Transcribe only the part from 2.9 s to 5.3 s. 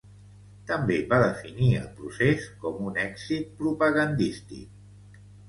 ‘un èxit propagandístic’.